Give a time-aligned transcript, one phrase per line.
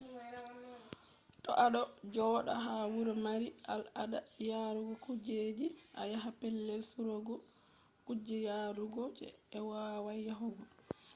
[1.43, 1.81] to a ɗo
[2.13, 5.67] joɗa ha wuro mari al ada yarugo kujeji
[5.99, 7.35] a yaha pellel surugo
[8.05, 9.27] kuje yarugo je
[9.57, 10.63] i wowai yahugo